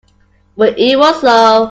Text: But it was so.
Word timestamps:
But 0.57 0.79
it 0.79 0.97
was 0.97 1.21
so. 1.21 1.59